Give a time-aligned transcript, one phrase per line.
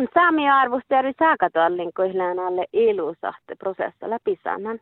[0.00, 4.80] mun saami arvosta eri saakatallin kohdillaan alle ilusahte prosessa läpi sanan.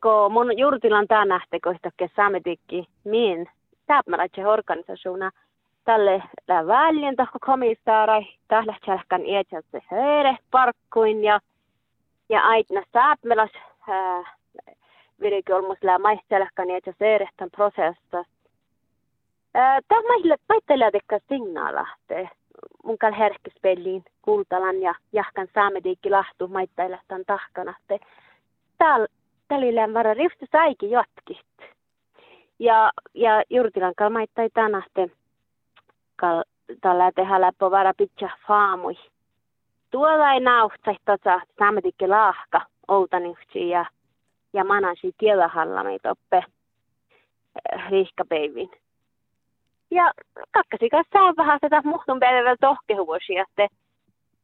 [0.00, 3.48] Ko mun juurtilan tää nähte kohtakke saametikki min
[3.86, 5.30] sääpmälätse organisaationa
[5.84, 11.40] tälle väljen tahko komissaarai tällä tjälkän iätsässä höre parkkuin ja
[12.28, 13.50] ja aitna sääpmäläs
[15.20, 18.24] virike olmus lää maistelkän iätsässä erehtän prosessa.
[19.88, 21.18] Tämä meille paittelee tekkä
[22.84, 22.88] signaalahte.
[22.88, 27.74] Mun kal herkkispelliin kultalan ja jahkan saamediikki lahtu maitteille tämän tahkana.
[28.78, 29.06] Täällä
[29.48, 31.74] tällä vara riftu saikin jatkit.
[32.58, 35.10] Ja, ja juurtilan kal maittai tänähte
[36.16, 36.44] kal
[36.80, 38.96] tällä tehdä läppö vara pitkä faamui.
[39.90, 43.86] Tuolla ei nauhtsai tota saamediikki lahka outaniuksi ja
[44.52, 48.70] ja manasi tiellä halla meitä oppe eh, rihkapeivin.
[49.90, 50.12] Ja
[50.50, 53.76] kakkasi kanssa on vähän sitä muhtun päivällä tohkehuosia, että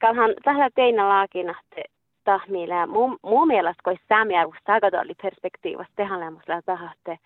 [0.00, 1.90] kalhan tällä teinä laakina, että
[2.24, 2.86] tahmiillä.
[2.86, 7.16] Mun, mun mielestä, kun saamiarvus tagadolli perspektiivasta tehdään lämmöisellä että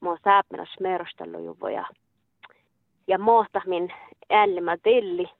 [0.00, 1.84] mua sääpmellä smerostelujuvoja.
[3.06, 3.18] Ja
[3.66, 3.92] min
[4.30, 5.30] ällimä tilli.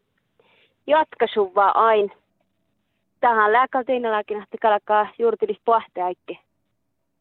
[0.87, 2.13] Jatkaisu vaan ain.
[3.21, 6.41] Tähän lääkällä teinä laakina, että kalkaa juurtilis pohtaikki.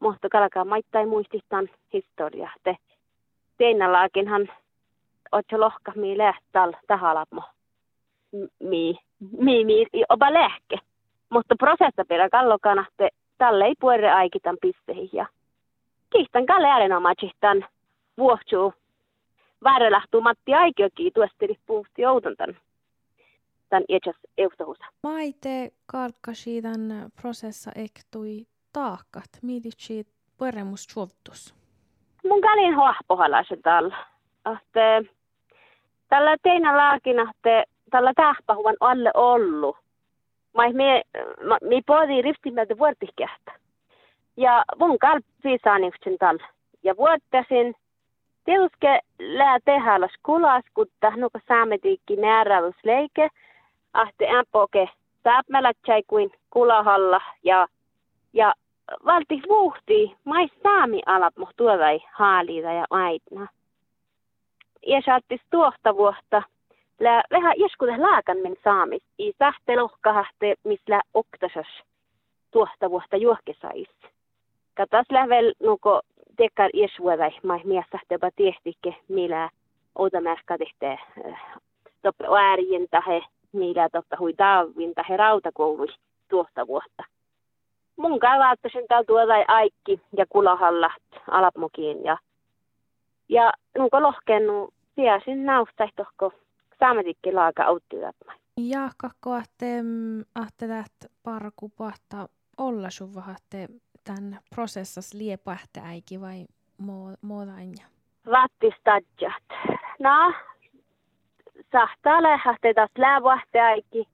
[0.00, 2.50] Mutta kalkaa maittain muististan historia.
[3.58, 3.92] Teinä
[5.32, 7.42] otso lohka mi lähtal tahalapmo.
[8.58, 8.98] Mi,
[9.38, 10.78] mi, mi, oba lääke.
[11.30, 13.08] Mutta prosessa pidä kallokana, että
[13.38, 15.10] tälle ei puore aikitan pisteihin.
[15.12, 15.26] Ja
[16.12, 17.64] kiistän kalle äärenomaicistan
[18.18, 18.74] vuohtsuu.
[19.64, 24.84] Väärälähtuu Matti Aikioki tuosteli puusti outon tämän, iätsäs eustahusa.
[25.02, 29.28] Maite kalkkasi tämän prosessa ektui taakkat.
[29.42, 31.54] Miititsi pueremus suovtus?
[32.28, 33.96] Mun kalin hoahpohalaisen tällä.
[34.44, 35.02] Ahte,
[36.12, 39.76] tällä teinä laakina, että tällä tähpähuvan alle ollut
[40.54, 41.02] mai me
[41.62, 43.52] mi podi rifti med vuortihkähtä.
[44.36, 46.38] Ja mun kalppi saanivtsin tal.
[46.82, 47.74] Ja vuottasin
[48.44, 48.86] Tietysti
[49.18, 53.28] lää tehdä kulas, kutta nuka saametiikki määräysleike,
[53.92, 54.88] ahte ämpoke
[55.22, 57.66] tääpmälätsäi kuin kulahalla ja,
[58.32, 58.54] ja
[59.04, 63.46] valti vuhti mai saami alat tuovai haaliita ja aitna.
[64.86, 66.42] Ja saattis tuohta vuotta
[67.00, 69.02] lä vähän joskus laakan min saamis.
[69.18, 71.66] I sähte lohkahahte, missä oktasas
[72.50, 73.88] tuohta vuotta juohkesais.
[74.74, 76.00] Katas lävel nuko
[76.36, 79.50] tekar iesvuodai, mai miessähte jopa tiestikke, millä
[79.94, 80.98] outa märkä tehte
[82.02, 83.22] toppe äärien tahe,
[83.52, 85.88] millä toppe hui taavin tahe rautakoului
[86.30, 87.04] tuohta vuotta.
[87.96, 90.90] Mun kavaattasin täällä tuoda aikki ja kulahalla
[91.30, 92.16] alapmokiin ja
[93.32, 96.32] ja nuko lohkennu siesin naustahtohko
[96.78, 98.32] saametikin laaka auttivatma.
[98.56, 99.84] Ja kakko ahte,
[100.34, 102.28] ahte täht parku pahta
[102.58, 103.68] olla sun vahatte
[104.04, 106.44] tämän prosessas liepahte äiki vai
[107.22, 107.86] muodainja?
[108.26, 109.42] Vattistadjat.
[109.98, 110.32] No,
[111.72, 114.08] sahtaa lähte taas läävahte äiki.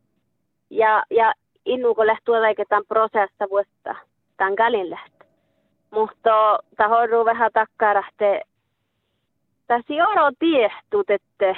[0.70, 2.34] Ja, ja innuko lähtuu
[2.68, 3.94] tämän prosessa vuotta
[4.36, 5.24] tämän kalin lähtö.
[5.90, 8.42] Mutta tahoidu vähän takkarahte.
[9.68, 11.54] Tässä oro tiehtut, että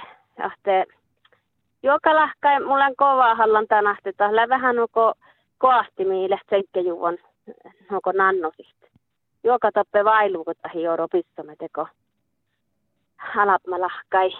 [1.83, 5.15] joka lahkai mulla on kova hallan tänähti, tällä vähän nuko
[5.59, 7.19] koahti miille tsenkkejuvon
[7.91, 8.87] nuko nannosista.
[9.45, 11.87] Joka tappe vailu, kun tahi joudun pissamme teko.
[13.17, 14.31] Halapma lahkai,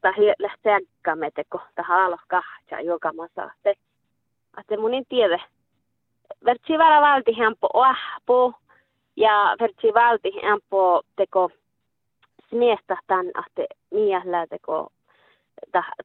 [0.00, 3.50] tahi lähteäkkämme teko, taha alo kahtja, joka masa.
[3.62, 3.74] Te,
[4.60, 5.38] että mun en tiedä.
[6.44, 8.54] Vertsi vara valti hempo oahpu,
[9.16, 11.50] ja vertsi valti hempo teko
[12.48, 14.88] smiestä tän, että miehellä teko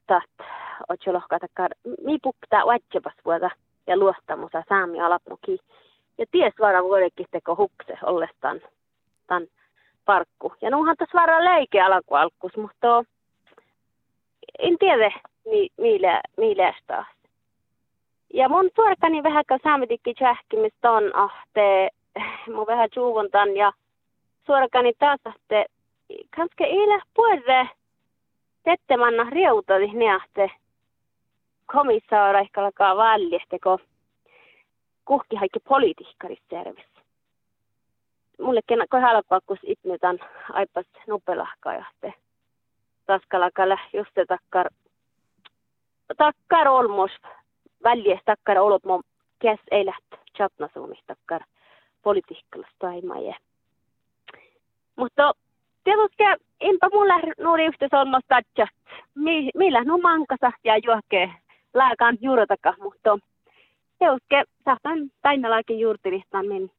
[0.08, 0.32] taht
[0.90, 1.72] otsolohka takkar
[2.06, 3.50] mi pukta vatsebas vuoda
[3.88, 5.60] ja luottamusa saami alapmuki.
[6.18, 8.62] Ja ties vara vuodekin teko hukse ollestaan
[9.28, 9.48] tan
[10.06, 10.54] parkku.
[10.62, 13.04] Ja nuuhan tässä vara leike alkualkus, mutta
[14.60, 15.12] en tiedä
[15.46, 15.70] mi,
[16.38, 17.08] mille, taas.
[18.34, 21.90] Ja mun suorkani vähän kuin saamitikki tjähkimistä on ahte,
[22.56, 23.74] mun vähän juuvuntan ja
[24.46, 25.66] suorkani taas ahte,
[26.36, 27.70] kanske ei puolelle
[28.64, 30.52] tettemanna riutali neahte
[31.66, 33.80] komissaara ehkä alkaa väljähteko
[35.06, 36.86] kuhki haikki politiikkarisservis.
[38.42, 40.20] Mulle kena kohdalla kun itnetan
[40.52, 42.14] aipas nopelahkaa jahte.
[43.06, 44.70] Taskalakalla just takkar
[46.18, 47.12] takkar olmos
[47.84, 49.04] väljes takkar olot mun
[49.40, 51.42] kes ei läht chatnasuumis takkar
[52.02, 53.36] politiikkalasta taimaje.
[54.96, 55.34] Mutta
[55.84, 56.24] tietysti
[56.62, 58.68] enpä mulla nuori yhteys on tatsa.
[59.56, 61.34] Millä no mankasa ja juoke
[61.74, 63.20] laakaan juurotaka, mutta
[64.02, 66.72] heuske sahtan tainalaakin juurtilistan min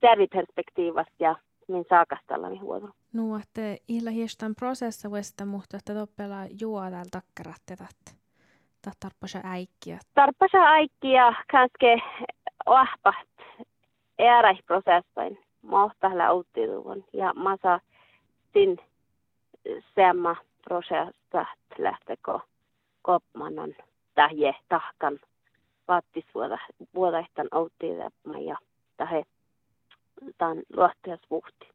[0.00, 1.36] serviperspektiivasta ja
[1.68, 2.88] min saakastallani huono.
[3.12, 5.08] No, että illa hiestan prosessa
[5.46, 8.18] mutta että toppela juodal takkarattetat.
[9.00, 9.98] Tarpasa äikkiä.
[10.14, 11.98] Tarpasa äikkiä kanske
[12.66, 13.28] ahpaht
[14.18, 17.80] ääräisprosessoin mohtahla auttiutuvun ja masa
[18.52, 18.78] Sin
[19.96, 21.46] samma prosessa
[21.78, 22.38] lähtekö
[23.02, 23.74] Kopmanon
[24.14, 25.18] tähje tahkan
[25.88, 28.56] vaattisvuodehtan outtiilepma ja
[28.96, 29.24] tähe
[30.38, 31.68] tämän luottajaisvuhti.